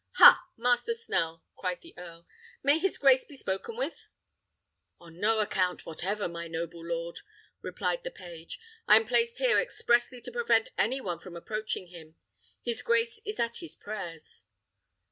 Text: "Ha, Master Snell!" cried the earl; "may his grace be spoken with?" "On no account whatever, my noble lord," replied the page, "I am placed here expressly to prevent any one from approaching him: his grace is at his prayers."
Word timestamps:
"Ha, 0.13 0.47
Master 0.57 0.95
Snell!" 0.95 1.43
cried 1.55 1.81
the 1.81 1.93
earl; 1.95 2.25
"may 2.63 2.79
his 2.79 2.97
grace 2.97 3.23
be 3.23 3.35
spoken 3.35 3.77
with?" 3.77 4.07
"On 4.99 5.19
no 5.19 5.37
account 5.37 5.85
whatever, 5.85 6.27
my 6.27 6.47
noble 6.47 6.83
lord," 6.83 7.19
replied 7.61 8.03
the 8.03 8.09
page, 8.09 8.59
"I 8.87 8.95
am 8.95 9.05
placed 9.05 9.37
here 9.37 9.59
expressly 9.59 10.19
to 10.21 10.31
prevent 10.31 10.69
any 10.75 11.01
one 11.01 11.19
from 11.19 11.35
approaching 11.35 11.89
him: 11.89 12.15
his 12.63 12.81
grace 12.81 13.19
is 13.25 13.39
at 13.39 13.57
his 13.57 13.75
prayers." 13.75 14.45